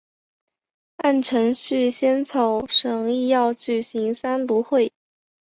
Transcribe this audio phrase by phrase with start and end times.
[0.97, 4.91] 按程序宪草审议要举行三读会。